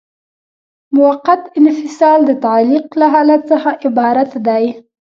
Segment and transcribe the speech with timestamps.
[0.95, 4.63] موقت انفصال د تعلیق له حالت څخه عبارت دی.